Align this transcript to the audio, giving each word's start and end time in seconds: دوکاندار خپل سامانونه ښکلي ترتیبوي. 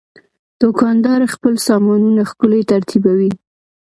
دوکاندار 0.61 1.21
خپل 1.33 1.53
سامانونه 1.67 2.21
ښکلي 2.29 2.61
ترتیبوي. 2.71 3.31